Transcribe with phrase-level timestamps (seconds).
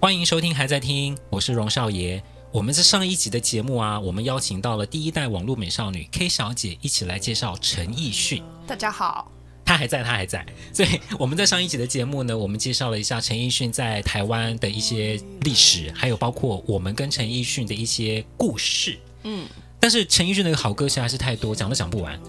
[0.00, 2.22] 欢迎收听，还在听，我是荣少爷。
[2.52, 8.42] 我们在上一集的节目啊，我们邀请到了第一代网络美少女 K 小姐，一起来介绍陈奕迅。
[8.66, 9.32] 大家好，
[9.64, 10.44] 她还在，她还在。
[10.74, 18.98] 所以我们在上一集的节目呢，我们介绍了一下陈奕迅在台湾的一些历史，还有包括我们跟陈奕迅的一些故事。
[19.22, 19.48] 嗯，
[19.80, 22.20] 但是陈奕迅的好歌实在是太多，讲都讲不完。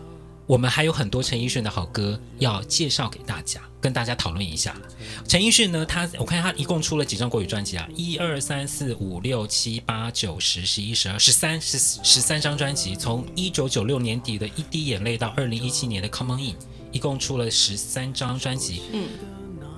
[0.48, 4.76] 我们还有很多陈奕迅的好歌要介绍给大家，跟大家讨论一下。
[5.28, 7.88] 陈奕迅呢，他我看他一共出了几张国语专辑啊？
[7.96, 12.96] 一二三四五六七八九十十一十二十三十十三张专辑。
[12.96, 16.56] 从一九九六年底的一滴眼泪到二零一七年的 Come On In，
[16.92, 18.84] 一共出了十三张专辑。
[18.94, 19.08] 嗯，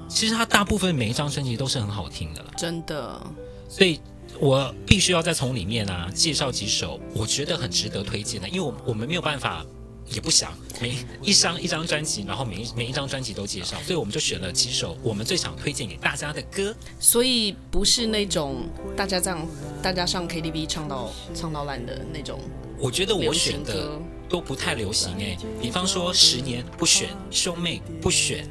[0.10, 3.26] 其实他大部分每一张专辑都是很好听的，真的。
[3.70, 4.02] 所以
[4.38, 9.66] 我必须要再从里面啊介绍几首我觉得很值得推荐的，因为我我们没有办法。
[10.10, 16.76] 也不想每一张一张专辑，然后每一每一张专辑都介绍，所以我们就选了几首我们最想推荐给大家的歌。
[17.00, 19.48] 所以不是那种大家这样
[19.82, 22.40] 大家上 KTV 唱到唱到烂的那种。
[22.80, 24.00] 我觉得我选的
[24.30, 28.48] 都不太流行哎，比方说十年不选，兄妹不选，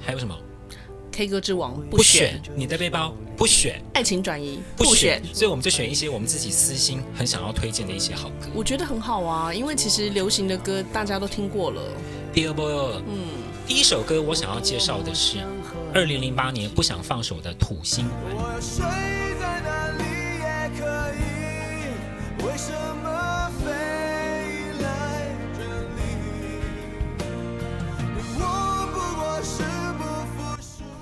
[0.00, 0.36] 还有什么
[1.20, 8.48] ？K 歌之王不选，不选你的背包，不选爱情转移，不选，所以我们就选一些我们自己私心很想要推荐的一些好歌。
[8.54, 11.82] 我觉得很好啊，因为其实流行的歌大家都听过了。
[12.32, 13.18] 第二波，嗯，
[13.66, 15.36] 第一首歌我想要介绍的是
[15.92, 18.58] 二零零八年不想放手的《土星环》。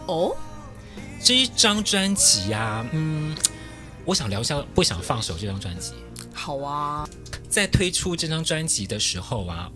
[0.09, 0.35] 哦，
[1.23, 3.37] 这一张专辑啊，嗯，
[4.07, 5.93] 我想聊一下不想放手这张专辑。
[6.33, 7.07] 好啊，
[7.51, 9.71] 在推出这张专辑的时候啊，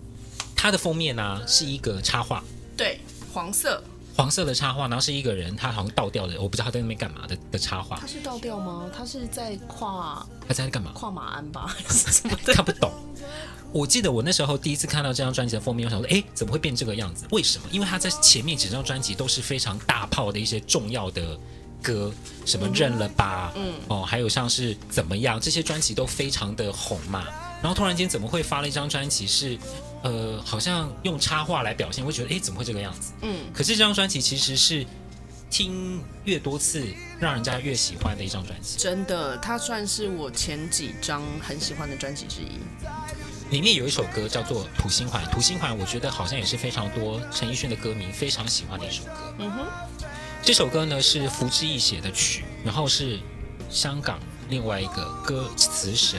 [0.56, 2.43] 它的封面呢、啊、是一个插画，
[2.75, 2.98] 对，
[3.31, 3.84] 黄色，
[4.15, 7.97] 黄色的插画，然后是一个人，他好像倒吊的，我不知道他在那边干嘛的的插画。
[7.97, 8.91] 他是倒吊吗？
[8.97, 10.27] 他是在跨？
[10.47, 10.91] 他在干嘛？
[10.93, 11.75] 跨马鞍吧？
[12.47, 12.93] 看不懂。
[13.73, 17.25] 我记得我那时候第一次看到这张专辑的封面，我想说，哎，怎么会变这个样子？
[17.31, 17.67] 为什么？
[17.73, 21.39] 因为他在前面几张专辑都是非常大炮的一些重要的
[21.83, 22.12] 歌，
[22.44, 27.25] 什么认了吧，嗯，哦，还有像是怎么样，这些专辑都非常的红嘛。
[27.62, 29.56] 然后突然间怎么会发了一张专辑是，
[30.03, 33.13] 呃，好像用插画来表现，会觉得，哎，怎么会这个样子？
[33.23, 34.85] 嗯，可是这张专辑其实是
[35.49, 36.87] 听越多次，
[37.21, 38.79] 让人家越喜欢的一张专辑。
[38.79, 42.59] 真的，它算是我前几张很喜欢的专辑之一。
[43.51, 49.35] 里面有一首歌叫做《土星环》，《土星环》我觉得好像也是非常多陈奕迅的歌迷非常喜欢的一首歌。
[49.41, 49.67] 嗯哼，
[50.43, 53.21] 这首歌呢是福之翼写的曲，然后是
[53.69, 54.19] 香港
[54.49, 56.19] 另外一个歌词神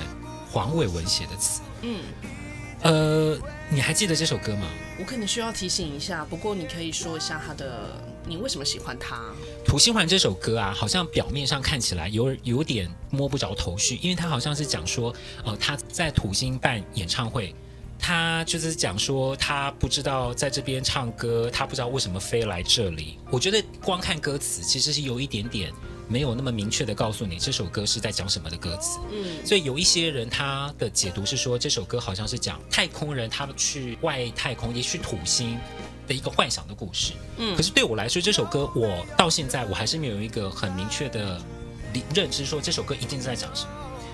[0.52, 1.62] 黄伟文写的词。
[1.82, 2.02] 嗯，
[2.84, 3.38] 呃，
[3.70, 4.68] 你还记得这首歌吗？
[5.00, 7.90] 我可能需要提醒一下，不过你可以说一下他的。
[8.26, 9.18] 你为什么喜欢他？
[9.66, 17.54] 《土星环》这首歌啊，好像表面上看起来有有点摸不着头绪，因为他好像是讲说，呃，他在土星办演唱会，
[18.00, 23.20] 他就是讲说他不知道在这边唱歌，他不知道为什么飞来这里。
[23.30, 25.70] 我觉得光看歌词，其实是有一点点
[26.08, 29.00] 没有那么明确的告诉你这首歌是在讲什么的歌词。
[29.12, 35.58] 嗯，所以有一些人他的解读是说，这首歌好像是讲太空人他们去外太空，也去土星。
[36.06, 41.42] 的一个幻想的故事，嗯，可是对我来说，这首歌我到现在我还是没有一个很明确的
[42.14, 43.70] 认知，说这首歌一定是在讲什么。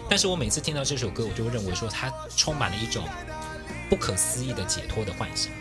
[0.07, 3.03] 但是我每次听到这首歌，我就会认为说它充满了一种
[3.89, 5.51] 不可思议的解脱的幻想。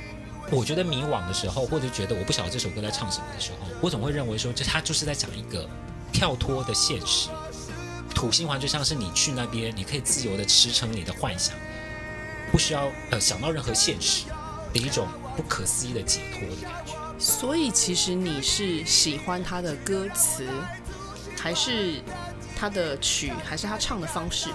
[0.50, 5.66] 我觉得迷惘的时候，或者觉得我不晓得这首歌在唱什么的时候，我总会认为说，这它就是在讲一个
[6.18, 7.28] 跳脱的现实。
[8.12, 11.54] 土星环就像是你去那边，你可以自由的驰骋你的幻想，
[12.50, 14.24] 不需要呃想到任何现实
[14.74, 15.06] 的一种。
[15.36, 16.94] 不可思议的解脱的感觉。
[17.16, 20.48] 所以，其实你是喜欢他的歌词，
[21.36, 22.02] 还是
[22.56, 24.50] 他的曲，还是他唱的方式？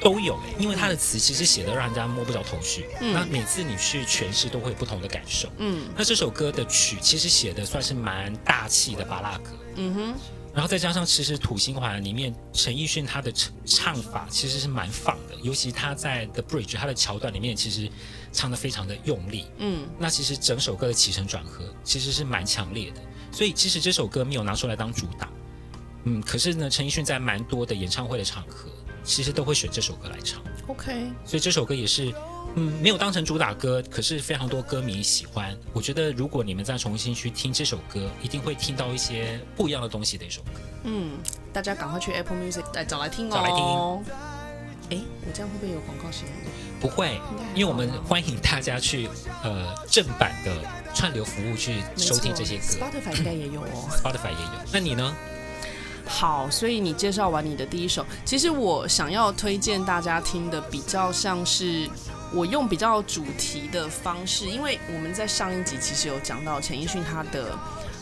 [0.00, 2.86] 都有诶，因为他的词其实写的让人家摸不着头绪。
[3.02, 5.50] 嗯，那每次你去诠释，都会有不同的感受。
[5.58, 9.50] 嗯，那这首歌的曲其实写的算是蛮大气的巴拉格。
[9.76, 10.14] 嗯哼，
[10.54, 17.90] 然后再加上，其实《土星环》里面陈奕迅他的唱唱法其实是蛮放的，尤其他在《The Bridge》他的桥段里面，其实
[18.32, 19.46] 唱得非常的用力。
[19.58, 23.00] 嗯，那其实整首歌的起承转合其实是蛮强烈的。
[23.32, 25.28] 所以其实这首歌没有拿出来当主打，
[26.04, 28.70] 嗯，可是呢，陈奕迅在蛮多的演唱会的场合，
[29.02, 30.40] 其实都会选这首歌来唱。
[30.68, 32.14] OK，所以这首歌也是。
[32.56, 35.56] 嗯，没有当成主打歌，可是非常多歌迷喜欢。
[35.72, 40.60] 我觉得如果你们再重新去听这首歌，一定会听到一些不一样的东西的一首歌。
[40.84, 41.18] 嗯，
[41.52, 43.30] 大家赶快去 Apple Music 来找来听哦。
[43.32, 44.98] 找来听。
[44.98, 46.28] 哎，我这样会不会有广告声？
[46.80, 47.20] 不会，
[47.54, 49.08] 因为我们欢迎大家去
[49.42, 50.54] 呃正版的
[50.94, 52.62] 串流服务去收听这些歌。
[52.62, 53.88] Spotify 应该也有哦。
[53.90, 54.50] Spotify 也有。
[54.72, 55.16] 那你呢？
[56.06, 61.88] 好，所以你介绍完你的第一首，其实我想要推荐大家听的比较像是。
[62.32, 67.56] 我用比较主题的方式，因为我们在上一集其实有讲到陈奕迅他的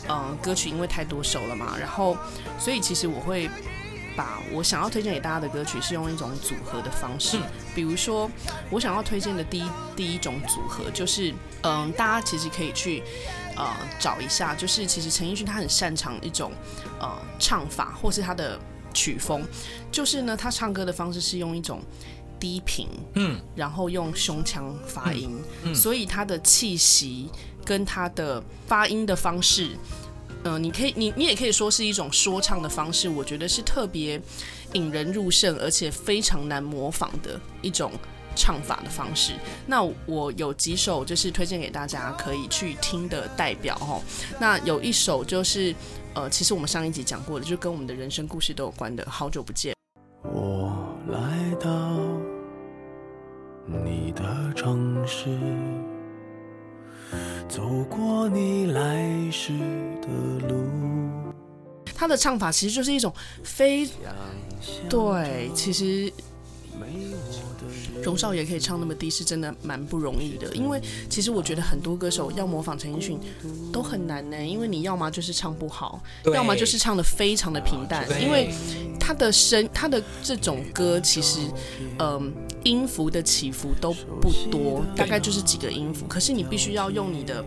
[0.09, 2.17] 嗯歌曲，因为太多首了嘛，然后
[2.57, 3.47] 所以其实我会
[4.15, 7.37] 把我想要推荐给大家的歌曲是用一种组合的方式，
[7.75, 8.29] 比如说
[8.71, 11.31] 我想要推荐的第一第一种组合就是
[11.61, 13.03] 嗯，大家其实可以去
[13.55, 13.67] 呃
[13.99, 16.51] 找一下，就是其实陈奕迅他很擅长一种
[16.99, 18.59] 呃唱法，或是他的
[18.93, 19.45] 曲风，
[19.91, 21.79] 就是呢他唱歌的方式是用一种。
[22.43, 25.29] 低频，嗯，然后用胸腔发音，
[25.63, 27.29] 嗯嗯、所以他的气息
[27.63, 29.69] 跟他的发音的方式，
[30.43, 34.21] 嗯、呃，你可以，你你也可以说是一种说唱的方式，我觉得是特别
[34.73, 37.93] 引人入胜，而且非常难模仿的一种
[38.35, 39.31] 唱法的方式。
[39.65, 44.01] 那我有几首就是推荐给大家可以去听的代表哦。
[44.37, 45.73] 那有一首就是，
[46.13, 49.73] 呃，其实我们上一集讲过的，就跟我们的人生故事都有关的，好久不见。
[62.13, 63.13] 的唱法其实就是一种
[63.43, 63.89] 非
[64.89, 66.11] 对，其实。
[68.01, 70.53] 荣少也可以唱那么低，是真的蛮不容易的。
[70.53, 73.17] 因为其实我觉得很多歌手要模仿陈奕迅
[73.71, 76.01] 都很难呢，因为你要么就是唱不好，
[76.33, 78.05] 要么就是唱的非常的平淡。
[78.21, 78.53] 因为
[78.99, 81.39] 他的声，他的这种歌其实，
[81.99, 82.21] 嗯、呃，
[82.63, 86.05] 音符的起伏都不多，大概就是几个音符。
[86.07, 87.43] 可是你必须要用你的。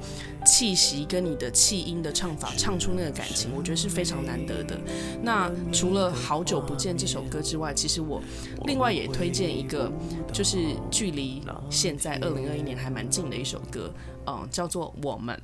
[0.47, 4.79] 气息跟你的气音的唱法，唱出那个感情，我觉得是非常难得的。
[5.21, 8.23] 那除了好久不见这首歌之外，其实我
[8.65, 9.91] 另外也推荐一个，
[10.33, 13.93] 就是距离现在二零二一年还蛮近的一首歌，
[14.29, 15.37] 嗯，叫做《我们》。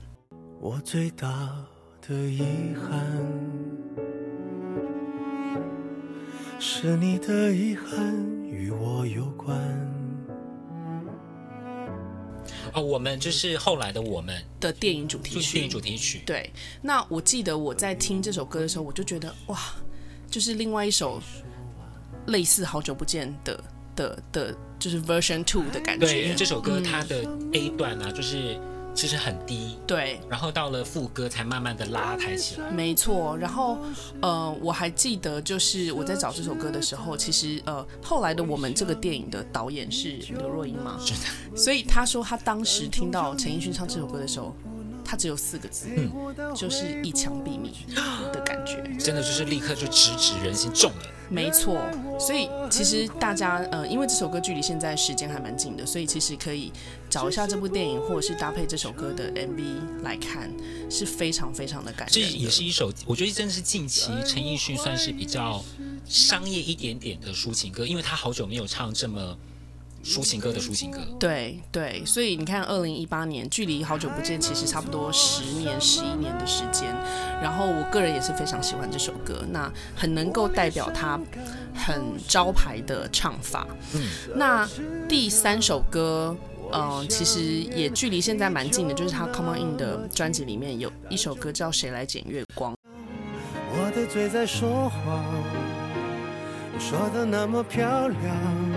[0.61, 1.53] 我最大
[2.07, 2.39] 的遗
[2.77, 3.05] 憾
[6.65, 8.17] 是你的遗憾
[8.47, 9.59] 与我有关。
[12.73, 15.55] 哦，我们就是后来的我们的电影主题曲。
[15.55, 16.23] 电影主题曲。
[16.25, 19.59] 对，那我记得我在听这首歌的时候，我就觉得哇，
[20.31, 21.21] 就是另外一首
[22.27, 23.65] 类似《好久不见》的
[23.97, 26.07] 的的，就是 Version Two 的感觉。
[26.07, 28.57] 对，因为这首歌它的 A 段啊，嗯、就是。
[28.95, 32.71] 其实很低，对，然后到了副歌才慢慢的拉抬起来。
[32.71, 33.79] 没错，然后
[34.21, 44.55] 呃，我还记得就是我在找这首歌的时候，其实呃，后来的我们这个电影的导演是刘若英嘛，是的，所以他说他当时听到陈奕迅唱这首歌的时候，
[45.13, 46.11] 他只有四个字，嗯，
[46.55, 47.71] 就是一枪毙命
[48.33, 51.03] 的感觉，真的就是立刻就直指人心，中了。
[51.29, 51.87] 没错，
[52.19, 56.73] 所以其实大家呃，因为这首歌距离现在时间还蛮近的，所以其实可以
[57.11, 60.51] 找一下这部电影，或者是搭配这首歌的 MV 来看，
[60.89, 62.15] 是非常非常的感人。
[62.15, 65.63] 这也是一首，我觉得真的是近期陈奕迅算是比较
[66.09, 69.37] 商业一点点的抒情歌，因为他好久没有唱这么。
[70.05, 76.93] 抒情歌的抒情歌，对对，所以你看，二零一八年距离好久不见，其实差不多十年、十一年的时间。
[77.41, 81.21] 然后我个人也是非常喜欢这首歌，那很能够代表他
[81.75, 83.67] 很招牌的唱法。
[83.95, 84.03] 嗯，
[84.35, 84.69] 那
[85.09, 86.37] 第三首歌，
[86.73, 92.73] 嗯、呃，其实也距离现在蛮近的，就是他《Come On In》的专辑里面有一首歌叫《谁来捡月光》。
[93.75, 95.25] 我的嘴在说谎，
[96.79, 98.72] 说得那么漂亮。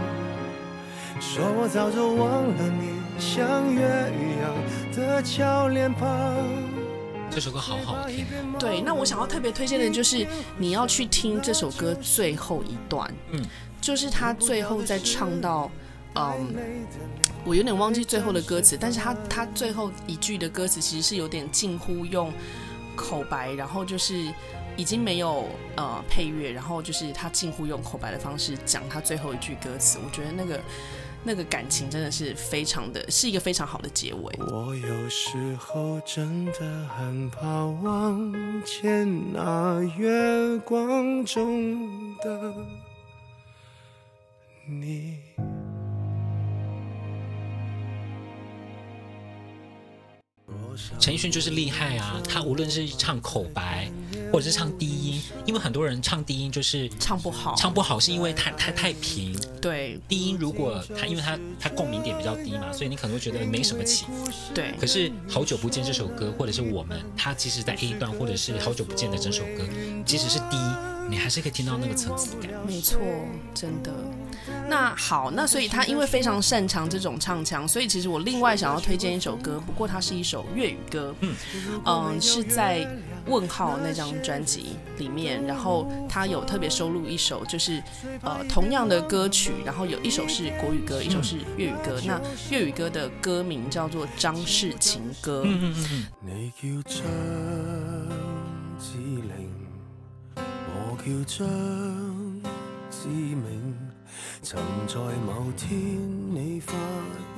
[1.19, 3.81] 说我早就忘了你像月
[4.13, 4.53] 一样
[4.93, 6.35] 的俏脸庞。
[7.31, 8.25] 这首歌好好听。
[8.59, 13.41] 对，那我想要特别推荐的就是你要去听这首歌最后一段，嗯，
[13.81, 15.71] 就是他最后在唱到，
[16.15, 16.53] 嗯，
[17.43, 22.31] 我有点忘记最后的歌词，但是他他最后一句的歌词其实是有点近乎用
[22.95, 24.31] 口白，然后就是
[24.77, 25.45] 已经没有
[25.75, 30.59] 呃配乐，然后就是他近乎用口白的方式讲他最后一句歌词，我觉得那个。
[31.25, 34.39] 那个感情真的是非常的，是一个非常好的结尾。
[34.51, 38.31] 我有时候真的很怕望
[38.63, 42.53] 见那月光中的
[44.67, 45.17] 你。
[50.99, 52.21] 陈奕迅就是厉害啊！
[52.27, 53.89] 他无论是唱口白，
[54.31, 59.37] 或者是唱低音，因为很多人唱低音就是唱不好，唱不好是因为他太太平。
[59.61, 64.29] 对，低音如果他因为他他共鸣点比较低嘛，所以你可能会觉得没什么起伏。
[64.53, 69.63] 对，可是好久不见这首歌，或者是我们，他即使在 A 段，或者是好久不见的整首歌，
[70.05, 70.57] 即使是低，
[71.09, 72.51] 你还是可以听到那个层次感。
[72.65, 72.99] 没错，
[73.53, 73.91] 真的。
[74.67, 81.35] 那好，那所以他因为非常擅长这种唱腔，所以其实我另外想要推荐一首歌，不过它是一首粤语歌，嗯
[81.85, 82.87] 嗯，是在
[83.27, 87.81] 问号那张专辑里面，然后他有特别收录一首，就是
[88.21, 92.01] 呃同样的歌曲，然后有一首是国语歌，一首是粤语歌。
[92.05, 92.19] 那
[92.49, 95.43] 粤语歌的歌名叫做《张氏情歌》。
[95.45, 96.05] 嗯嗯嗯。
[96.21, 97.01] 你叫张
[98.79, 99.49] 智霖，
[100.35, 102.04] 我叫张。
[104.45, 105.75] 曾在某天
[106.31, 106.71] 你发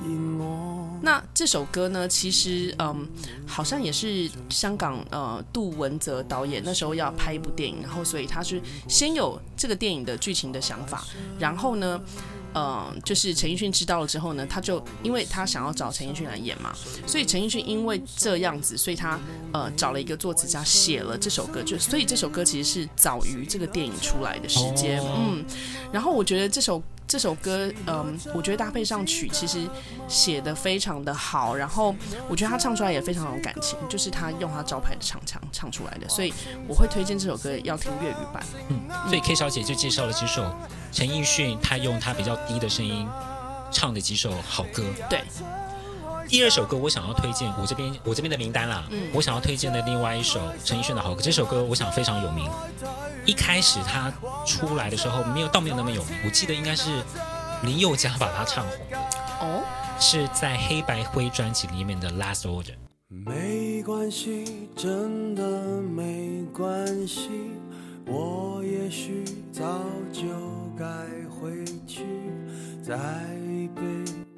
[0.04, 0.86] 现我。
[1.00, 3.08] 那这首歌呢，其实嗯，
[3.46, 11.02] 好像也是香港呃杜文泽导演那时候要拍一部电影，然后所以他是先有这个电影的剧情的想法，
[11.38, 11.98] 然后呢。
[12.54, 16.72] 呃，就是陈奕迅知道了之后呢，他就因为他想要找陈奕迅来演嘛，
[17.06, 19.20] 所以陈奕迅因为这样子，所以他
[19.52, 25.44] 呃找了一个作词家写了这首歌，就所以这首歌其实是早于这个电影出来的时间，嗯，
[25.92, 29.66] 然后我觉得这首这首歌，嗯，我觉得搭配上曲其实
[30.06, 31.94] 写的非常的好，然后
[32.28, 36.32] 我觉得他唱出来也非常有感情，就是他用他招牌的唱腔唱出来的，所以
[36.68, 40.44] 我会推荐这首歌要听粤语版，嗯，所以 K 小姐就介绍了几首。
[40.92, 43.06] 陈奕迅他用他比较低的声音
[43.72, 44.84] 唱的几首好歌。
[45.08, 45.22] 对，
[46.28, 52.48] 第二首歌我想要推荐，我这边我这边的名单啦，嗯，我想要推荐的另外一首陈奕迅的好歌，这首歌我想非常有名。
[53.24, 54.12] 一开始他
[54.46, 57.02] 出来的时候没有，倒没有那么有名，我记得应该是
[57.62, 58.98] 林宥嘉把他唱红的。
[59.40, 59.64] 哦，
[59.98, 62.64] 是在黑白灰专辑里面的《Last Order》。
[63.08, 65.42] 没关系，真的
[65.82, 67.30] 没关系，
[68.06, 69.62] 我也许早
[70.12, 70.22] 就。
[70.78, 70.86] 该
[71.28, 72.04] 回去，
[72.84, 72.94] 再
[73.74, 73.82] 被
[74.36, 74.37] 我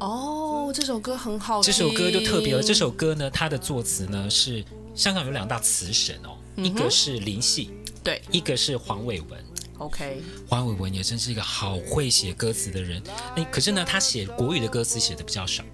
[0.00, 1.62] 哦，这首歌很好听。
[1.62, 2.62] 这首歌就特别了。
[2.62, 4.64] 这首歌呢，它的作词呢是
[4.94, 7.70] 香港有两大词神哦，嗯、一个是林夕，
[8.02, 9.44] 对，一个是黄伟文。
[9.78, 13.02] OK，黄伟文也真是一个好会写歌词的人。
[13.36, 15.64] 哎，可是呢，他写国语的歌词写的比较少。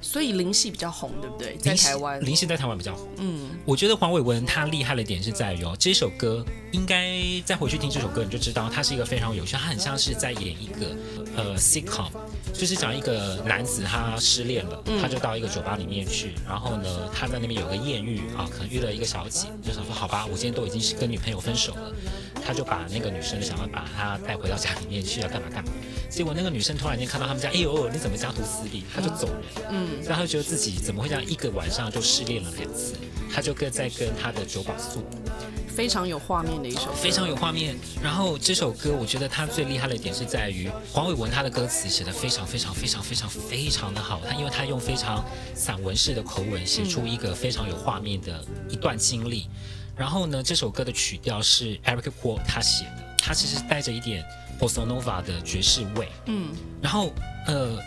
[0.00, 1.56] 所以林夕比较红，对不对？
[1.56, 3.08] 在台湾，林夕在台湾比较红。
[3.18, 10.96] 嗯，我觉得黄伟文他厉害的点是在于哦，这首歌应该再回去听这首歌，你就知道他是一个非常有趣，他很像是在演一个
[11.36, 12.10] 呃 sitcom，
[12.52, 21.92] 就是讲一个男子他失恋了，他就到一个酒吧里面去，然后呢，他在那边有个艳遇啊，可能遇了一个小姐，就想说好吧，我今天都已经是跟女朋友分手了，
[22.44, 25.70] 他就把那个女生想要把她带回到家里面去，要干嘛干嘛。
[26.08, 28.82] 结果那个女生突然间看到他们家，哎呦，你怎么家徒四壁？
[28.94, 29.64] 他就走人。
[29.70, 29.88] 嗯。
[30.04, 32.94] 然后他觉得自己怎么会这样，一个晚上就失恋了两次？
[33.32, 35.06] 他就跟在跟他的酒保诉苦，
[35.78, 37.78] 非常有画面的一首歌，非常有画面。
[38.02, 44.20] 然后这首歌，我觉得他最厉害的点是在于黄伟文他的歌词写的非常非常非常非常非常的好。
[44.28, 49.46] 他因为他用非常散文式的口吻写出一个非常有画面的一段经历。
[49.94, 54.26] 然后呢，这首歌的曲调是 Eric Kwok 他写的，他其实带着一点
[54.58, 56.08] b o s s Nova 的爵士味。
[56.26, 56.48] 嗯。
[56.82, 57.12] 然后
[57.46, 57.78] 呃。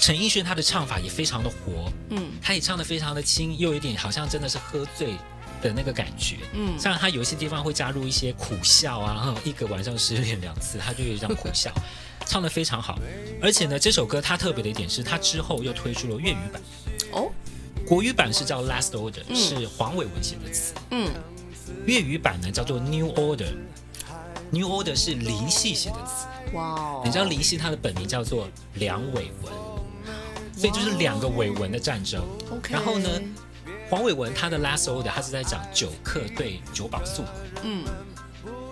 [0.00, 5.16] 陈奕迅他的唱法也非常的活，嗯，他也唱得非常的轻，又有一点好像真的是喝醉
[5.58, 11.72] 的那个感觉，嗯，像他有一些地方会加入一些苦笑啊，然后一个晚上失恋两次，他就有一张苦笑，
[12.26, 12.98] 唱的非常好。
[13.42, 16.62] 而且呢，这首歌它特别的一点是，它之后又推出了粤语版，
[17.12, 17.30] 哦，
[17.86, 21.10] 国语版是叫 Last Order，嗯，是黄伟文写的词，嗯，
[21.86, 29.52] 粤语版呢叫做 New Order，New Order 是林夕写的词，哇哦，你知道林夕他的本名叫做梁伟文。
[30.56, 32.20] 所以就是两个伟文的战争。
[32.50, 32.72] Okay.
[32.72, 33.08] 然后呢，
[33.88, 37.28] 黄伟文他的 Last Order 他是在讲酒客对酒保诉苦。
[37.62, 37.84] 嗯。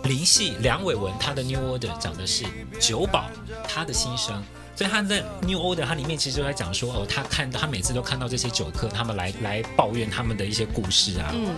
[0.04, 2.44] 林夕梁伟文他的 New Order 讲的是
[2.78, 3.30] 酒保
[3.66, 4.42] 他的心声。
[4.76, 11.32] 所以他在 New Order 他里面其实就在讲说哦，他看到他每次都看到这些酒客他们来来抱怨他们的一些故事啊。
[11.32, 11.48] 嗯。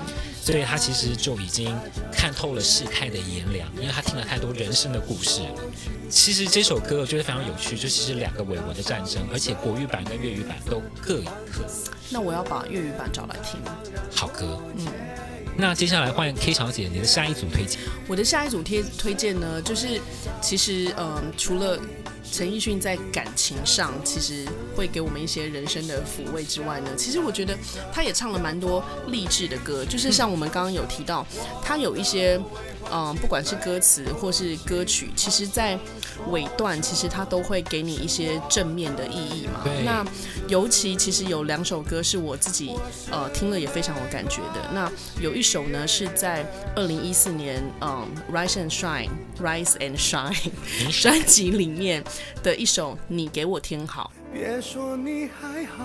[0.41, 1.77] 所以他其实就已经
[2.12, 5.49] 看透了世态的炎凉，因为他听了太多人生的故事了。
[6.09, 11.93] 其实这首歌我觉得非常有趣，就其实两个伟文的战争，而且国语版跟粤语版都各有特色。
[12.11, 13.61] 那我要把粤语版找来听。
[14.15, 14.87] 好歌，嗯。
[15.61, 17.81] 那接下来换 K 小姐，你的下一组推荐？
[18.07, 20.00] 我的下一组推推荐呢，就是
[20.41, 21.79] 其实嗯、呃，除了
[22.31, 24.47] 陈奕迅在感情上其实
[24.77, 27.57] 会给我们一些人生的抚慰之外呢，其实我觉得
[27.93, 31.27] 他也唱了蛮多励志的歌，就是像我们刚刚有提到，
[31.63, 32.41] 他有一些。
[32.91, 35.79] 嗯，不管是歌词或是歌曲，其实，在
[36.31, 39.63] 尾段其实他都会给你一些正面的意义嘛。
[39.85, 40.03] 那
[40.47, 42.75] 尤其其实有两首歌是我自己
[43.11, 44.71] 呃听了也非常有感觉的。
[44.73, 49.11] 那有一首呢是在二零一四年嗯《Rise and Shine》
[49.45, 50.51] 《Rise and Shine》
[51.03, 52.03] 专辑里面
[52.43, 54.11] 的一首《你给我听好》。
[54.33, 55.85] 别说你还好，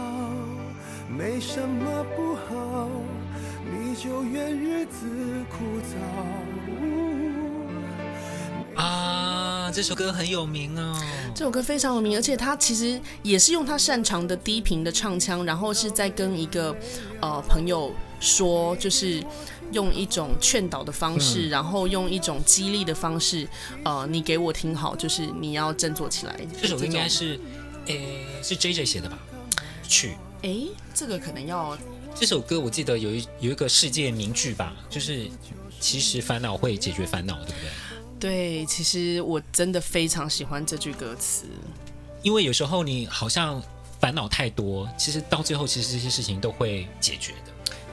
[1.10, 2.90] 没什么不好，
[3.66, 5.08] 你就怨日子
[5.50, 5.96] 枯燥。
[8.76, 11.00] 啊，这首歌很有名哦。
[11.36, 16.76] 这首歌非常有名，而且他其实也是用他擅长的低频的唱腔，然后是在跟一个
[17.22, 19.24] 呃朋友说，就是
[19.74, 23.48] 用一种劝导的方式，嗯、然后用一种激励的方式，
[23.84, 26.40] 呃，你给我听好，就是你要振作起来。
[26.62, 27.40] 这首歌应该是，
[27.88, 29.18] 诶，是 JJ 写的吧？
[29.88, 31.78] 曲，诶，这个可能要。
[32.16, 35.28] 这首歌我记得有一有一个世界名句吧，就是
[35.80, 37.70] 其实烦恼会解决烦恼，对不对？
[38.20, 41.46] 对，其实我真的非常喜欢这句歌词，
[42.22, 43.62] 因为有时候你好像
[44.00, 47.43] 烦恼太多，其实到最后，其实这些事情都会解决的。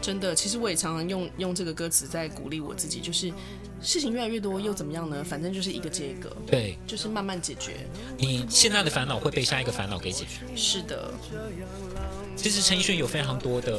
[0.01, 3.33] 真的，其实我也常常用用这个歌词在鼓励我自己，就是
[3.83, 5.23] 事情越来越多又怎么样呢？
[5.23, 7.87] 反正就是一个接一个，对，就是慢慢解决。
[8.17, 10.41] 你现在的烦恼会被下一个烦恼给解决。
[10.57, 11.13] 是的，
[12.35, 13.79] 其实陈奕迅有非常多的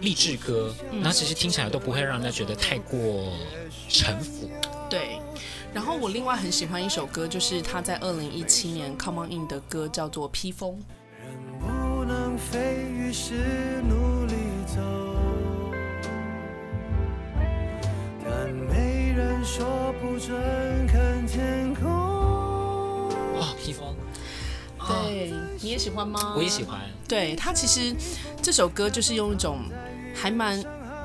[0.00, 3.32] 励志歌，那、嗯、其实听起来都不会让人家觉得太过
[3.88, 4.50] 沉浮。
[4.90, 5.18] 对。
[5.74, 10.72] 然后我另外很喜欢一首歌，就是他在二零一七年《Come On In》的歌，叫做《披风》。
[11.26, 13.12] 人不能飞，于
[19.46, 20.36] 说不准
[20.88, 21.88] 看天空。
[23.38, 23.94] 哇，披风！
[24.88, 26.34] 对，你也喜欢吗？
[26.36, 26.80] 我也喜欢。
[27.06, 27.94] 对，他其实
[28.42, 29.60] 这首歌就是用一种
[30.12, 30.60] 还蛮。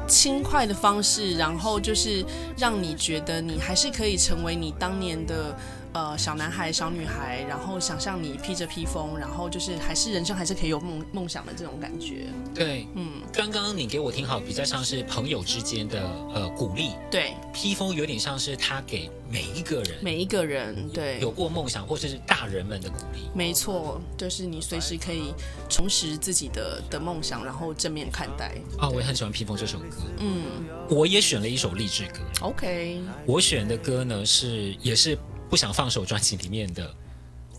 [0.08, 2.26] 轻快的方式，然后就是
[2.58, 5.56] 让你觉得你还是可以成为你当年的
[5.94, 12.28] 呃小男孩、小女孩，然后想象你披着披风，然后就是还是人生还是可以有梦梦想的这种感觉。
[12.54, 16.02] 对，嗯，刚刚你给我听好，比较像是朋友之间的
[16.34, 16.92] 呃鼓励。
[17.10, 23.30] 对，披风有点像是他给每一个人，每一个人对有过梦想或者是大人们的鼓励。
[23.34, 25.34] 没错，就是你随时可以
[25.70, 28.56] 重拾自己的的梦想，然后正面看待。
[28.78, 29.86] 啊，我也很喜欢披风这首歌。
[30.20, 30.44] 嗯，
[30.90, 32.20] 我也选了一首励志歌。
[32.42, 35.18] OK，我选的歌呢是也是
[35.52, 36.96] 不想放手专辑里面的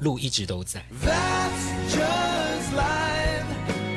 [0.00, 0.82] 路一直都在。
[1.04, 3.44] That's just life,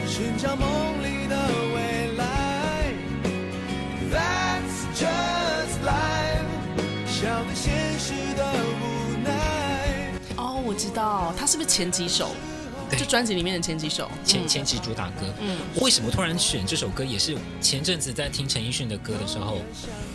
[0.05, 0.67] 寻找梦
[1.01, 1.38] 里的
[1.73, 2.91] 未来。
[4.12, 6.43] That's just life,
[7.08, 10.12] 笑对现实的无奈。
[10.36, 12.31] 哦，我知道，他是不是前几首？
[12.99, 15.34] 就专辑里面的前几首，前前几主打歌。
[15.39, 17.05] 嗯，为什么突然选这首歌？
[17.05, 19.62] 也是前阵子在听陈奕迅的歌的时候，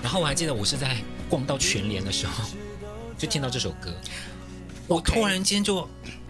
[0.02, 0.98] 然后我还记得我是在
[1.30, 2.44] 逛到全联的时候，
[3.20, 3.92] 就听到这首歌。
[4.88, 5.86] 我突然间就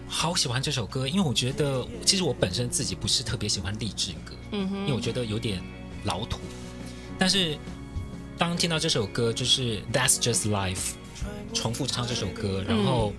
[0.07, 5.63] 好喜欢这首歌，因为我觉得其实我本身自己不是特别喜欢励志歌，嗯哼，因为我觉得有点
[6.03, 6.39] 老土。
[7.17, 7.57] 但是
[8.37, 10.95] 当听到这首歌，就是 That's Just Life，
[11.53, 13.13] 重复唱这首歌，然后。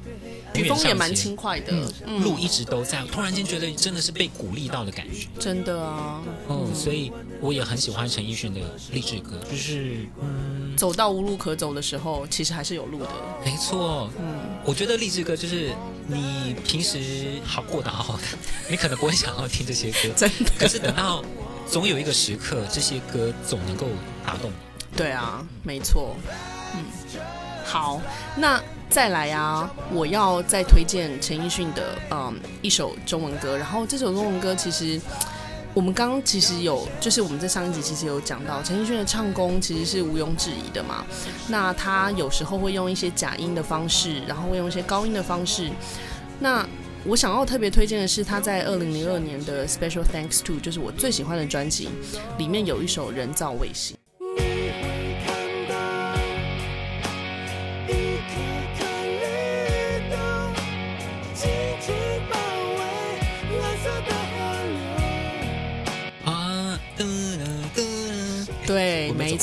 [0.55, 1.73] 曲风也蛮轻快的，
[2.07, 3.03] 嗯，路一直都在。
[3.07, 6.23] 突然间觉得真的是被鼓励到的感觉，真的啊。
[6.47, 7.11] 嗯，所以
[7.43, 8.61] 我也很喜欢陈奕迅的
[8.93, 13.11] 励志歌，就是嗯，走到无路可走的时候，其实还是有路的。
[13.45, 15.73] 没错，嗯，我觉得励志歌就是
[16.07, 18.23] 你平时好过得好好的，
[18.71, 20.53] 你可能不会想要听这些歌， 真的。
[20.57, 21.25] 可是等到
[21.69, 23.89] 总有一个时刻，这些歌总能够
[24.25, 24.97] 打动你。
[24.97, 26.15] 对啊，没错。
[26.77, 26.85] 嗯，
[27.65, 28.01] 好，
[28.37, 28.63] 那。
[28.93, 29.71] 再来啊！
[29.91, 35.01] 我要再推荐陈奕迅的嗯一首中文歌，然后这首中文歌其实
[35.75, 41.03] 我们刚刚其实有，就是我们在上一集其实有讲到陈奕迅的唱功其实是毋庸置疑的嘛。
[41.49, 45.71] 那他有时候会用一些假音的方式，然后会用一些高音的方式。
[46.39, 46.67] 那
[47.05, 51.89] 我想要特别推荐的是他在二零零二年的 Special Thanks To，就是我最喜欢的专辑
[52.37, 53.97] 里面有一首人造卫星。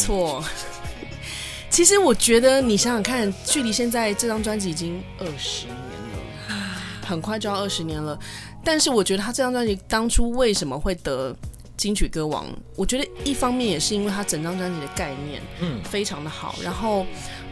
[0.10, 0.44] 错。
[1.70, 6.56] 其实我觉得，你想想看，距离现在这张专辑已经二十年了，
[7.06, 8.18] 很快就要二十年了。
[8.64, 11.36] 但是我觉得他这张专辑当初为什么会得
[11.78, 12.48] 金曲歌王？
[12.76, 16.56] 我觉得一方面也是因为他整张专辑的概念，嗯，非常的好。
[16.64, 17.06] 然后，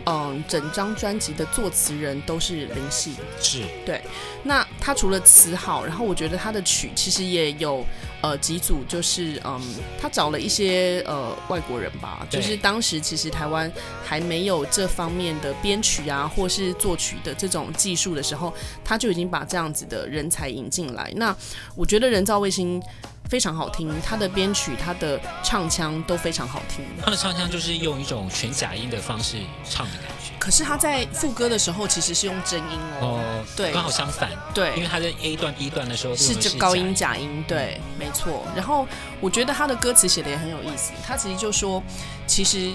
[0.10, 4.02] 嗯，整张专辑的作词人都是林夕，是对。
[4.41, 7.86] 那他除了词好，然后我觉得他的曲其实也有
[8.22, 9.62] 呃几组，就是嗯，
[10.00, 13.70] 他找了一些呃外国人吧，就是当时其实台湾
[14.02, 18.54] 还没有这方面的编曲啊，或是作曲的这种技术的时候，
[18.86, 21.12] 他就已经把这样子的人才引进来。
[21.17, 21.36] 那
[21.76, 22.82] 我觉得人造卫星。
[23.30, 26.86] 非常好听，他的编曲、他的唱腔都非常好听。
[27.04, 29.38] 他的唱腔就是用一种全假音的方式
[29.70, 30.34] 唱的感觉。
[30.40, 33.20] 可是他在副歌的时候其实是用真音哦。
[33.20, 34.32] 哦，对，刚好相反。
[34.54, 37.44] 对，因为他在 A 段、B 段的时候是这高音假音。
[37.48, 38.46] 对，没错。
[38.56, 38.88] 然后
[39.20, 40.94] 我觉得他的歌词写的也很有意思。
[41.06, 41.84] 他其实就说，
[42.26, 42.72] 其实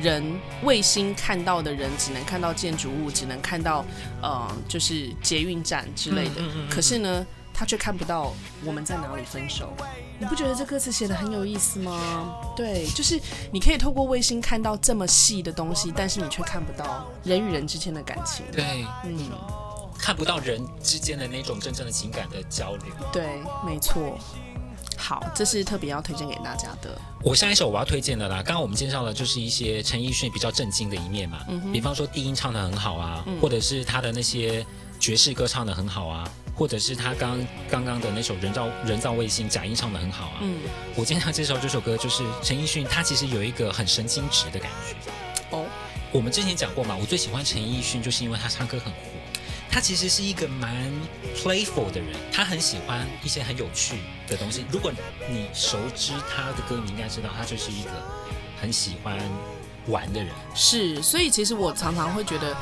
[0.00, 0.24] 人
[0.62, 3.84] 卫星看到的人只能看到建筑物，只能看到
[4.20, 6.40] 呃，就是捷运站之类的。
[6.40, 6.68] 嗯嗯嗯嗯。
[6.68, 8.32] 可是呢，他却看不到
[8.64, 9.72] 我们在哪里分手，
[10.18, 12.34] 你不觉得这歌词写得很有意思吗？
[12.56, 13.20] 对，就是
[13.52, 18.44] 你可以透过卫星看到这么细的东西，但是你却看不到人与人之间的感情。
[18.52, 19.30] 对，嗯，
[19.98, 22.86] 看不到人之间的那种真正的情感的交流。
[23.12, 24.18] 对，没错。
[24.96, 26.96] 好，这是特别要推荐给大家的。
[27.22, 34.64] 我下一首我要推荐的啦，刚刚我们介绍的就是一些陈奕迅比较震惊的一面嘛，嗯，比方说低音唱得很好啊，嗯，或者是他的那些
[35.00, 36.30] 爵士歌唱得很好啊。
[36.54, 37.38] 或者是他刚
[37.70, 40.38] 刚刚的那首人造人造卫星假音唱得很好啊。
[40.42, 40.58] 嗯，
[40.94, 45.56] 我今天要介绍这首歌，就是陈奕迅，他其实有一个很神经质的感觉。
[45.56, 45.64] 哦，
[46.12, 48.98] 我们之前讲过嘛，我最喜欢陈奕迅，就是因为他唱歌很活。
[49.70, 50.92] 他其实是一个蛮
[51.34, 53.96] playful 的人，他很喜欢一些很有趣
[54.28, 54.66] 的东西。
[54.70, 54.92] 如果
[55.30, 57.90] 你熟知他的歌，你应该知道他就是一个
[58.60, 59.18] 很喜欢
[59.86, 60.30] 玩的人。
[60.54, 62.54] 是，所以其实我常常会觉得。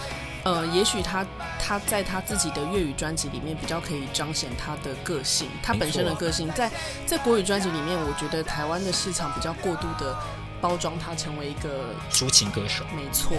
[0.43, 1.27] 呃，也许他
[1.59, 6.71] 他在他自己的粤语专辑里面比较可以彰显他的个性，他本身的个性，在
[7.07, 10.17] 在国语专辑里面，我觉得台湾的市场比较过度的
[10.59, 12.85] 包装他成为一个抒情歌手。
[12.97, 13.37] 没错，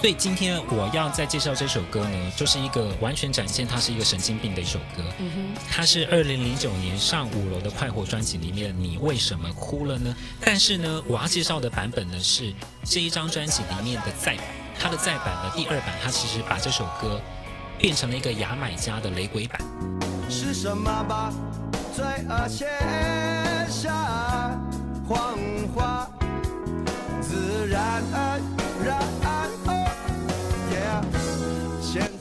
[0.00, 5.02] 所以今天我要再介绍这首歌呢，就是一个完全展现他是一个神经病的一首歌。
[5.18, 10.14] 嗯哼，它是二零零九年上五楼的快活专辑里面，你为什么哭了呢？
[10.40, 12.52] 但是呢，我要介绍的版本呢是
[12.84, 14.44] 这一张专辑里面的再版。
[14.78, 17.20] 他的再版的第二版，他其实把这首歌
[17.78, 19.60] 变成了一个牙买加的雷鬼版。
[20.28, 21.32] 是什么把
[21.94, 22.66] 罪恶写
[23.68, 23.92] 下
[25.06, 25.36] 谎
[25.74, 26.10] 话，
[27.20, 28.40] 自然而
[28.84, 29.14] 然。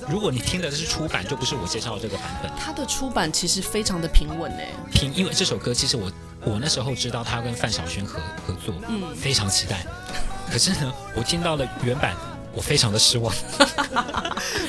[0.09, 2.51] 如果你听的是初版，就不是我介绍的这个版本。
[2.57, 6.11] 他的初版其实非常的平稳诶，平，因为这首歌其实我
[6.41, 9.83] 我那时候知道他跟范晓萱合合作，嗯，非常期待。
[10.51, 12.13] 可是呢，我听到了原版。
[12.55, 13.33] 我非常的失望，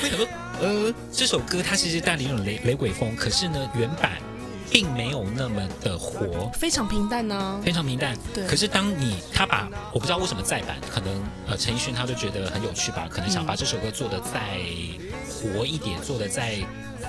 [0.03, 0.27] 为什么？
[0.61, 4.13] 呃，这首歌它其实带了一种雷雷鬼风，可是呢，原版
[4.71, 8.17] 并没有那么的活，非常平淡呢、啊，非常平淡。
[8.33, 8.47] 对。
[8.47, 14.59] 可是当你他把我不知道为什么再版，可能呃陈奕迅他就觉得很有趣吧，可能想把这首歌做的再
[15.29, 16.59] 活一点，做的再。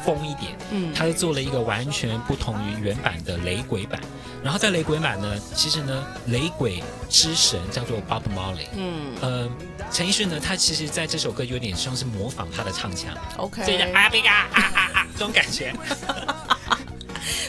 [0.05, 3.99] 疯一点，嗯，他就做了一个完全不同于原版的雷鬼版。
[4.43, 9.49] 然后在雷鬼版呢，其实呢，雷鬼之神叫做 Bob Marley，嗯，呃，
[9.91, 15.73] 陈奕迅呢，他其实在这首歌有点像是模仿他的唱腔，OK，这样啊比啊啊啊啊这种感觉。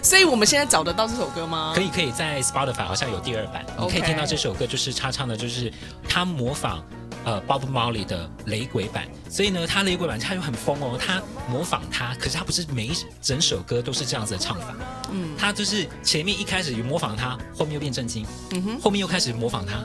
[0.03, 1.73] 所以我们现在找得到这首歌吗？
[1.75, 5.71] 可以，可以在 Spotify 好像有第二版.你可以听到这首歌，就是他唱的，就是
[6.09, 6.83] 他模仿。
[7.27, 14.77] 呃，Bob Marley 的雷鬼版，所以呢，他雷鬼版他又很疯哦，他模仿他，可是他不是每一整首歌都是这样子的唱法，
[15.11, 19.85] 嗯，他就是前面一开始模仿他，后面又变正经，嗯哼，后面又开始模仿他。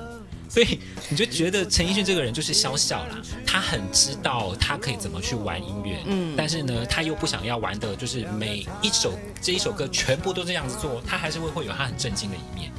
[0.51, 3.15] 所以你就觉得陈奕迅这个人就是小小啦，
[3.47, 12.69] 他很知道他可以怎么去玩音乐，嗯，但是呢，他又不想要玩的，就是每一首这一首歌全部都这样子做，他还是会会有他很震惊的一面。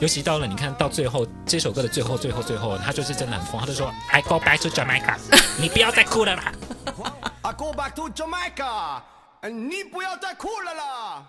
[0.00, 5.16] 尤其到了你看到最后这首歌的最后最后最后，他就是真的很疯，他就说 I go back to Jamaica，
[5.62, 6.52] 你不要再哭了啦。
[7.42, 9.00] I go back to Jamaica，
[9.48, 11.26] 你不要再哭了啦。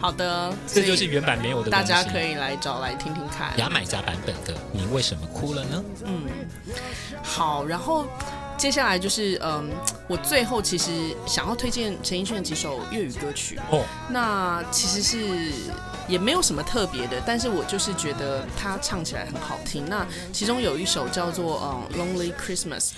[0.00, 3.52] 好的，这就是原版没有的，大家可以来找来听听看。
[3.58, 5.84] 牙买加版本的，你为什么哭了呢？
[6.04, 6.22] 嗯，
[7.22, 8.06] 好，然后
[8.56, 9.70] 接下来就是，嗯，
[10.06, 10.90] 我最后其实
[11.26, 13.58] 想要推荐陈奕迅的几首粤语歌曲。
[13.70, 15.52] 哦，那其实是
[16.06, 19.84] 也没有什么特别的，但是我就是觉得他唱起来很好听。
[19.88, 22.90] 那其中有一首叫做嗯《Lonely Christmas》。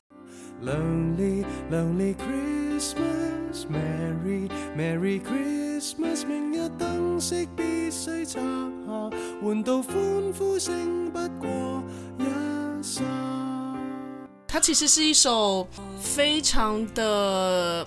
[0.62, 6.26] Lonely, lonely Christmas, Merry, Merry Christmas。
[7.20, 8.40] 必须拆下，
[9.42, 9.94] 换到欢
[10.38, 11.82] 呼声不过
[12.18, 13.02] 一刹。
[14.48, 15.68] 它其实是一首
[16.00, 17.86] 非常的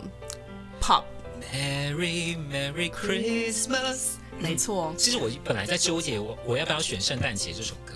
[0.80, 1.04] pop。
[1.52, 4.18] Merry, Merry Christmas。
[4.40, 4.94] 没错。
[4.98, 7.94] 其实我本来在纠结我我要不要选圣诞节这首歌。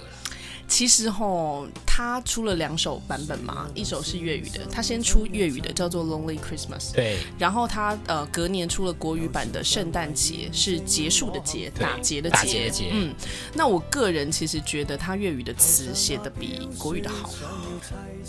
[0.67, 1.67] 其实吼。
[1.97, 13.11] 他出了两首版本嘛，一首是粤语的，他先出粤语的叫做《Lonely Christmas》，对，然后他呃隔年出了国语版的《圣诞节》，是结束的结，打结的结，嗯，
[13.55, 17.31] 那我个人其实觉得他粤语的词写的比国语的好。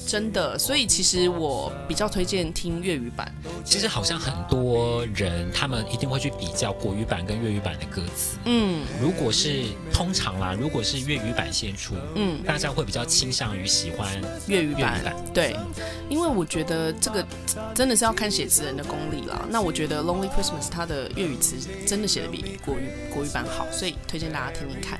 [0.06, 3.30] 真的，所以其实我比较推荐听粤语版。
[3.64, 8.38] 其实好像很多人他们一定会去比较国语版跟粤语版的歌词。
[8.46, 14.08] 嗯，如果是通常啦，如果是粤语版先出，嗯，大家会比较倾向于喜欢
[14.46, 15.00] 粤语版。
[15.34, 15.56] 对，
[16.08, 17.26] 因为我觉得这个
[17.74, 19.44] 真的是要看写词人的功力啦。
[19.50, 24.98] 那我觉得《Lonely Christmas》它的粤语词真的写的比国语国语版好，所以推荐大家听听看。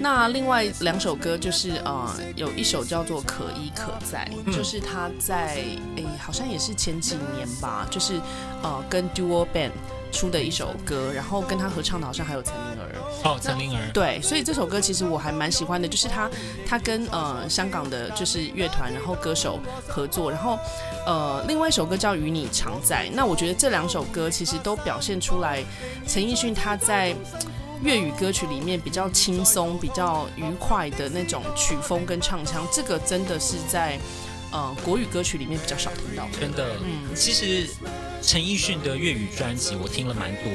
[0.00, 4.28] 那另外两首歌就是呃，有一首叫做《可依可在》。
[4.54, 5.56] 就是他在
[5.96, 8.14] 诶，好像也是前几年吧，就是
[8.62, 9.72] 呃跟 Duo Band
[10.10, 12.87] 出的一首歌，然后跟他合唱的好像还有陈明儿
[13.24, 16.30] 哦，陈玲儿对，所以这首歌其实我还蛮喜欢的，就是他
[16.66, 20.58] 他跟呃香港的就是乐团，然后歌手合作，然后
[21.06, 25.62] 呃另外一首歌叫与你常在，那我觉得这两首歌其实都表现出来
[26.06, 27.14] 陈奕迅他在。
[27.80, 33.96] 粤语歌曲里面比较轻松、比较愉快的那种曲风跟唱腔，这个真的是在
[34.50, 36.40] 呃国语歌曲里面比较少听到的。
[36.40, 37.68] 真的，嗯，其实
[38.20, 40.52] 陈奕迅的粤语专辑我听了蛮多，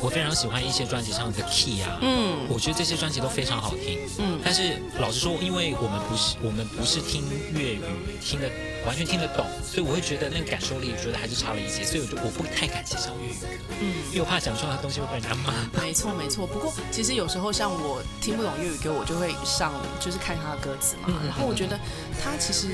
[0.00, 7.80] 我非常喜欢一些专辑上的 key 啊，嗯，我觉得这些专辑都非常好听，嗯，但是老实说，因为我们不是我们不是听粤语
[8.22, 8.48] 听的。
[8.86, 13.46] 完全听得懂，所以我会觉得那个感受力，我觉得还是差了一些，所以我就我不太敢去唱粤语歌，
[13.80, 15.52] 嗯，因为我怕讲出来的东西会被人家骂。
[15.82, 21.78] 没错没错，不过其实有时候像我听不懂粤语歌，我就会上就是看他的歌词嘛，然后我觉得
[22.22, 22.68] 他其实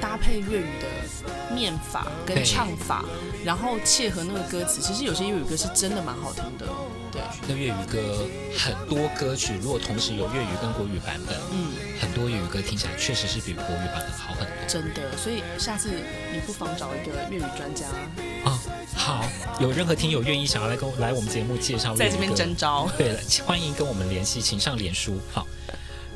[0.00, 3.04] 搭配粤语的念法跟唱法，
[3.44, 6.66] 然后切合那个歌词，其实有些粤语歌是真的蛮好听的。
[7.12, 14.54] 对，那粤语歌很多歌曲，如果同时有粤语跟国语版本，嗯，很多粤语歌听起来确实是比国语版本好很多。
[14.68, 15.90] 真的，所以下次
[16.32, 17.86] 你不妨找一个粤语专家
[18.44, 18.58] 啊。
[18.94, 19.24] 好，
[19.60, 22.88] 有任何听友愿意想要来跟来我们节目介绍，在这边征招。
[22.96, 25.18] 对了，欢迎跟我们联系，请上脸书。
[25.32, 25.46] 好，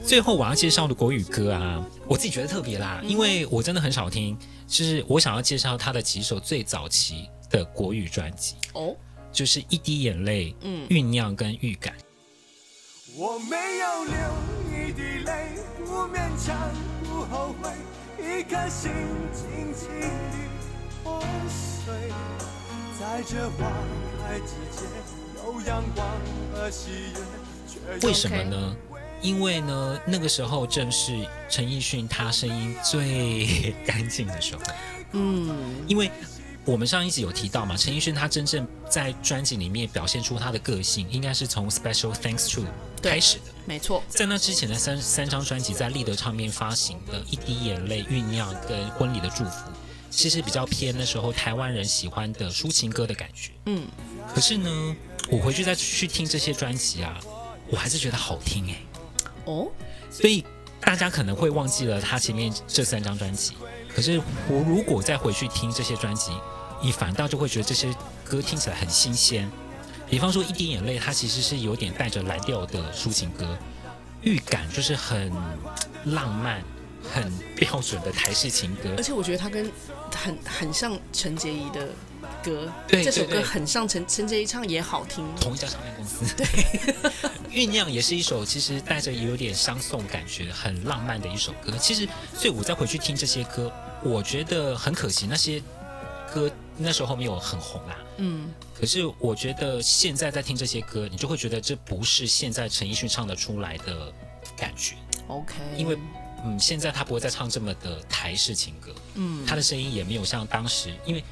[0.05, 4.37] 最后我要介绍的国语歌啊，我自己觉得特别啦，因为我真的很少听，
[4.69, 8.95] 就是我想要介绍他的几首最早期的国语专辑哦。
[9.35, 11.93] 就是一滴眼泪，嗯，酝酿跟预感。
[13.17, 14.15] 我没有流
[14.71, 15.49] 一滴泪，
[15.85, 16.71] 不勉强，
[17.03, 17.73] 不后悔，
[18.23, 18.93] 一颗心
[21.03, 21.93] 破碎，
[22.99, 23.73] 在这花
[24.23, 24.89] 开之间，
[25.45, 26.09] 有阳光
[26.55, 28.07] 和喜悦。
[28.07, 28.77] 为什么呢？
[29.21, 31.13] 因为呢，那个时候正是
[31.49, 34.63] 陈奕迅他声音最 干净的时候。
[35.11, 36.09] 嗯，因为。
[36.67, 42.65] 我们上一集有提到嘛，陈奕迅他真正在专辑里面表现出他的个性，应该是从 Special Thanks To
[43.03, 43.53] 开始的。
[43.67, 49.71] 没错，在那之前的三三张专辑，在立德唱片发行的《一滴眼泪》、酝酿跟婚礼的祝福，
[50.11, 53.51] 其实比较偏那时候台湾人喜欢的抒情歌的感觉。
[53.67, 53.87] 嗯，
[54.35, 54.97] 可是呢，
[55.29, 57.21] 我回去再去听这些专辑啊，
[57.69, 58.77] 我还是觉得好听哎。
[59.45, 59.69] 哦，
[60.11, 60.43] 所以
[60.81, 63.53] 大家可能会忘记了他前面这三张专辑，
[63.95, 66.33] 可是我如果再回去听这些专辑。
[66.85, 67.91] 你反倒就会觉得这些
[68.23, 69.51] 歌听起来很新鲜，
[70.07, 73.57] 比方说《一滴眼泪》，它其实是有点带着蓝调的抒情歌，
[74.21, 75.33] 预感就是很
[76.05, 76.63] 浪漫、
[77.11, 78.91] 很标准的台式情歌。
[78.99, 79.73] 而且我觉得它跟
[80.15, 81.89] 很很像陈洁仪的
[82.43, 85.25] 歌，对，这首歌很像陈陈洁仪唱也好听。
[85.41, 86.47] 同一家唱片公司，对，
[87.51, 91.73] 酝酿也是一首其实带着有点相送感觉、很浪漫的一首歌。
[91.81, 95.63] 其实，所以我再回去听这些歌，我觉得很可惜，那些
[96.31, 96.53] 歌。
[96.77, 104.13] 那时候没有很红啦，嗯，可是我觉得现在在听这些歌，你就会觉得这不是现在陈奕迅唱得出来的
[104.57, 104.97] 感觉
[105.29, 105.97] ，OK，因为
[106.45, 111.23] 嗯，现在他不会再唱这么的台式情歌，嗯，他的声音也没有像当时，因为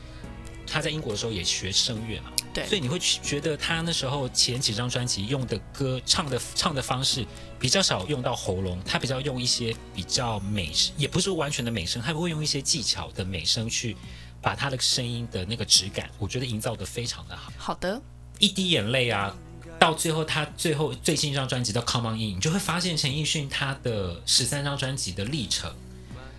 [0.64, 7.26] 他在英国的时候也学声乐嘛，对，所以你会觉得他那时候前几张专辑用的歌唱的唱的方式
[7.58, 13.96] 比较少用到喉咙，他比较用一些比较美声，也不是完全的美声，他会用一些技巧的美声去。
[14.42, 17.52] 把他的声音的那个质感，我觉得营造得非常的好。
[17.56, 18.02] 好的，
[18.38, 19.34] 一滴眼泪啊，
[19.78, 25.72] 到最后他最后最新一张专辑叫《Come On In》，你就会发现陈奕迅他的十三张专辑的历程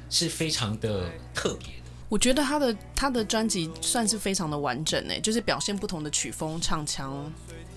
[0.10, 1.84] 是非常的特别的。
[2.10, 7.32] 我觉得他的他的专辑算是非常的完整诶，就是表现不同的曲风唱腔。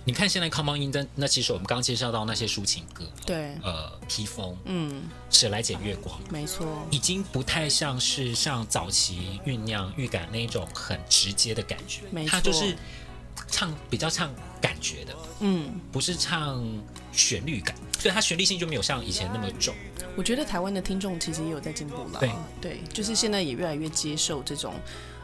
[0.07, 12.77] 你看现在 Come On In 的那几首，我们刚刚介绍到那些抒情歌，对，呃，披风，嗯，谁来剪月光，没错，已经不太像是像早期酝酿预感那种很直接的感觉，没错，它就是
[13.49, 16.65] 唱比较唱感觉的，嗯，不是唱
[17.11, 19.75] 旋律感，所以它旋律性就没有像以前那么重。
[20.15, 22.31] 我觉得台湾的听众其实也有在进步了，对。
[22.61, 24.73] 对，就是现在也越来越接受这种，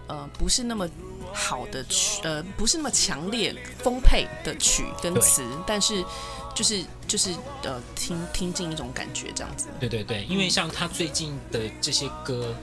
[0.09, 0.89] 呃，不是那么
[1.33, 6.05] 好的曲，呃，不是那么强烈丰沛的曲跟词，但是
[6.55, 7.31] 就是就是
[7.63, 9.69] 呃，听听进一种感觉这样子。
[9.81, 12.55] 对对对，因为像他最近的这些歌，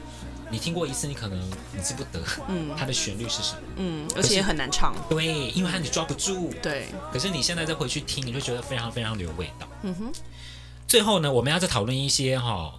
[0.51, 1.39] 你听过一次，你可能
[1.71, 6.87] 你记不得，嗯，它的旋律是什么，嗯，而且也很难唱，对，因为它你抓不住，对。
[7.11, 10.11] 可是你现在再回去听，你就觉得非常非常的有味道，嗯哼。
[10.87, 12.78] 最后呢，我们要再讨论一些哈、哦，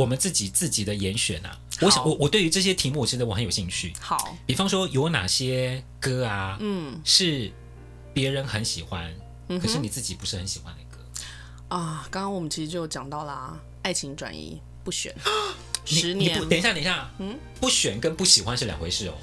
[0.00, 1.58] 我们自己自己的严选啊。
[1.82, 3.92] 我想，我我对于这些题目，我觉得我很有兴趣。
[4.00, 7.52] 好，比方说有哪些歌啊，嗯，是
[8.14, 9.12] 别人很喜欢，
[9.48, 11.04] 嗯、可是你自己不是很喜欢的歌
[11.68, 12.08] 啊。
[12.10, 15.14] 刚刚我们其实就有讲到啦，爱情转移不选，
[15.84, 16.38] 十年。
[16.38, 19.14] 不等一下，等一下，嗯，不选跟不喜欢是两回事哦。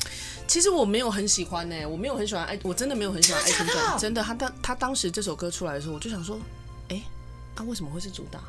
[0.48, 4.00] 其实我没有很喜欢呢、欸，我没有很喜欢爱，我真的没有很喜欢爱情转移。
[4.00, 6.40] 真的，他当他当时这首歌出来的时候，我就想说，
[6.90, 7.02] 哎。
[7.56, 8.40] 他、啊、为什么会是主打？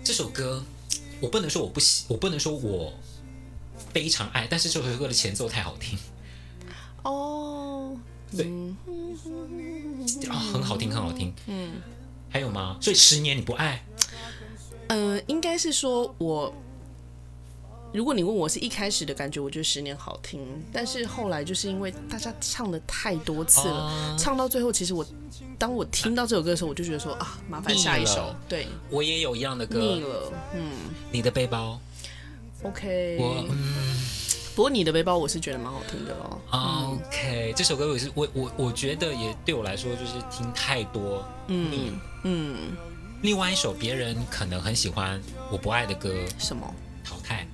[0.00, 0.64] 哦，这首歌
[1.20, 2.92] 我不能说我不喜，我不能说我
[3.92, 5.98] 非常爱，但是这首歌的前奏太好听。
[7.02, 7.96] 哦，
[8.36, 8.46] 对，
[10.28, 11.32] 啊、哦，很好听，很好听。
[11.46, 11.72] 嗯，
[12.30, 12.78] 还有吗？
[12.80, 13.84] 所以十年你不爱？
[14.88, 16.52] 呃，应该是说我。
[17.92, 20.40] 如果你问我是一开始的感觉，我觉得十年好听，
[20.72, 25.04] 但是后来就是因为大家唱的太多次了，uh, 唱到最后，其实我
[25.58, 28.34] 当我听到这首歌的时候，我就觉得说啊，麻烦下一首。
[28.48, 29.80] 对，我也有一样的歌。
[29.80, 30.70] 腻了，嗯。
[31.10, 31.80] 你的背包
[32.62, 33.16] ，OK。
[33.18, 33.58] 我嗯，
[34.54, 36.16] 不过你的背包我是觉得蛮好听的
[36.52, 36.96] 哦。
[37.08, 42.56] OK，这首歌我是我我我觉得也对我来说就是听太多，嗯嗯。
[43.22, 46.72] 另外一首别人可能很喜欢我不爱的歌，什么？
[47.04, 47.46] 淘汰。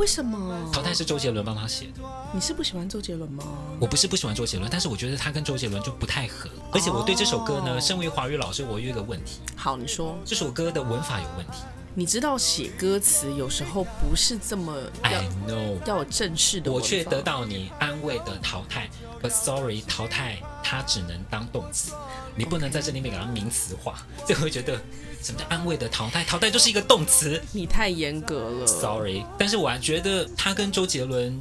[0.00, 0.56] 为什么？
[0.72, 2.00] 淘汰是周杰伦帮他写的。
[2.32, 3.44] 你是不喜欢周杰伦吗？
[3.78, 6.48] 我不是不喜欢周杰伦，但是我觉得他跟周杰伦就不太合。
[6.72, 9.40] 而且我对这首歌呢，身为华语老师，我有一个问题。
[9.54, 10.16] 好，你说。
[10.24, 11.64] 这首歌的文法有问题。
[11.94, 16.70] 你知道写歌词有时候不是这么要，I know，要有正式的。
[16.70, 18.88] 我却得到你安慰的淘汰
[19.22, 21.92] ，But sorry，淘汰它只能当动词，
[22.36, 24.80] 你不能在这里面给它名词化， 就会觉得。
[25.22, 26.24] 什么叫安慰的淘汰？
[26.24, 27.38] 淘汰就是一个动词。
[27.52, 29.22] 你太严格了，Sorry。
[29.36, 31.38] 但是我还觉得他跟周杰伦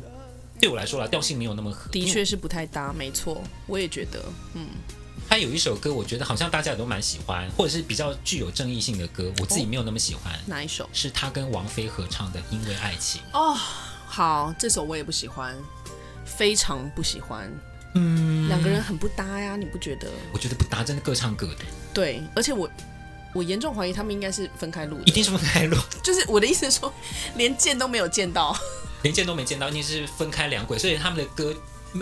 [0.59, 1.89] 对我来说啦，调性没有那么合。
[1.89, 4.21] 的确是不太搭，没错，我也觉得。
[4.55, 4.67] 嗯，
[5.29, 10.33] 他有一首歌，我觉得好像大家也都蛮喜欢，或者是比较具有争议性的歌，我自己没有那么喜欢。
[10.33, 10.89] 哦，哪一首？
[10.91, 13.21] 是他跟王菲合唱的《因为爱情》。
[13.31, 13.53] 哦，
[14.07, 15.55] 好，这首我也不喜欢，
[16.25, 17.47] 非常不喜欢。
[17.93, 20.09] 嗯，两个人很不搭呀，你不觉得？
[20.33, 21.65] 我觉得不搭，真的各唱各的。
[21.93, 22.69] 对，而且我。
[23.31, 25.77] 我严重怀疑他们应该是分开录的，一定是分开录。
[26.03, 26.91] 就是我的意思是说，
[27.35, 28.57] 连见都没有见到，
[29.03, 31.55] 连见都没见到，一定是分开两轨，所以他们的歌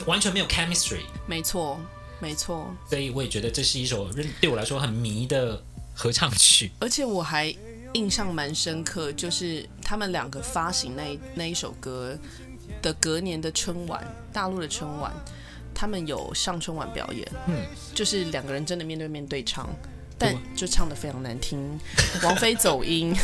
[0.05, 1.01] 完全没有 chemistry。
[1.25, 1.81] 没错，
[2.19, 2.73] 没错。
[2.89, 4.09] 所以我也觉得这是一首
[4.41, 6.71] 对我来说很迷的合唱曲。
[6.79, 7.53] 而且我还
[7.93, 12.17] 印象蛮深刻，就是他们两个发行那那一首歌
[12.81, 15.13] 的隔年的春晚，大陆的春晚，
[15.73, 17.27] 他们有上春晚表演。
[17.47, 19.69] 嗯，就是两个人真的面对面对唱。
[20.19, 21.79] 但就唱的非常难听，
[22.23, 23.15] 王菲走音，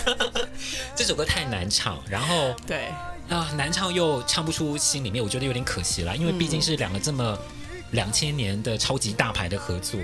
[0.95, 2.85] 这首歌太难唱，然后对
[3.27, 7.35] 啊难唱又唱不出心里面，我觉得有点可惜了，因为毕竟是两个这么
[7.93, 9.99] 两千年的超级大牌的合作，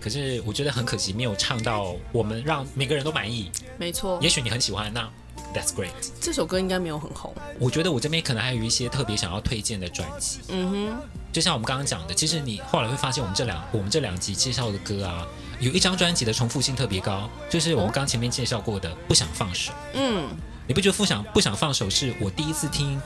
[0.00, 3.50] 可是我觉得很可惜没有唱到我们让每个人都满意。
[3.78, 5.10] 没错，也许你很喜欢，那
[5.52, 5.90] That's great。
[6.20, 10.38] 这首歌应该没有很红，我觉得我这边可能还有一些特别想要推荐的专辑。
[10.48, 15.26] 嗯哼，就像我们刚刚讲的，其实你后来会发现，我们这两我们这两集介绍的歌啊。
[15.58, 19.72] 有一张专辑的重复性特别高，就是我们刚前面介绍过的《不想放手》。
[19.92, 20.28] 嗯，
[20.66, 22.98] 你不觉得《不想不想放手》是我第一次听，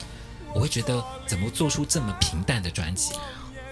[0.53, 3.13] 我会觉得怎么做出这么平淡的专辑？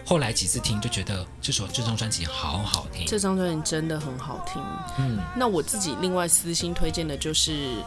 [0.06, 4.62] 后来几次听就觉得这首这张专辑好好听，这张专辑真的很好听。
[4.98, 7.78] 嗯，那我自己另外私心推荐的就是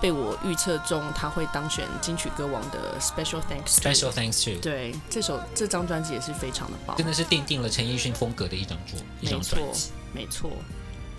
[0.00, 3.76] 被我预测中他会当选金曲歌王的 Special Thanks。
[3.76, 4.60] Special Thanks to。
[4.60, 9.90] 对，这首这张专辑也是非常的棒，真的是奠定了陈奕迅风格的一张作一张专辑。
[10.12, 10.50] 没错，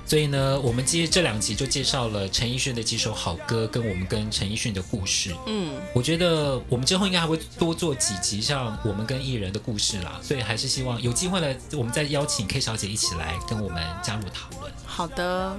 [0.06, 5.34] 所以呢，我们接这两集就介绍了陈奕迅的几首好歌，跟我们跟陈奕迅的故事。
[5.48, 10.20] 嗯，我觉得我们之后应该还会多做几集，像我们跟艺人的故事啦。
[10.22, 14.72] 所以还是希望有机会呢，我们再邀请 K 小姐一起来跟我们加入讨论。
[14.86, 15.58] 好的，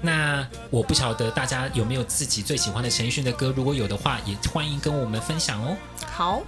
[0.00, 5.76] 那我不晓得大家有没有自己最喜欢的陈奕迅的歌，如果有的话，也欢迎跟我们分享哦。
[6.06, 6.42] 好，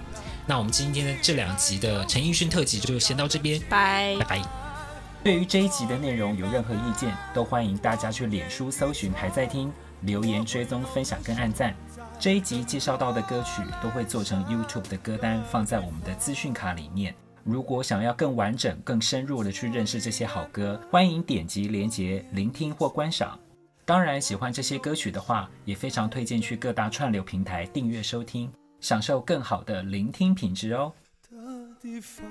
[0.47, 4.66] 那我们今天的这两集的陈奕迅特辑就先到这边，拜拜拜。
[5.27, 9.69] 对于这一集的内容有任何意见，都欢迎大家去脸书搜寻还在听，
[10.03, 11.75] 留言追踪分享跟按赞。
[12.17, 17.13] 这一集介绍到的歌曲都会做成 YouTube 的歌单，放在我们的资讯卡里面。
[17.43, 23.37] 如果想要更完整、更深入的去认识这些好歌，欢迎点击连结聆听或观赏。
[23.83, 28.49] 当然，喜欢这些歌曲的话，也非常推荐去各大串流平台订阅收听，
[28.79, 30.93] 享受更好的聆听品质哦。
[31.29, 31.37] 的
[31.81, 32.25] 地方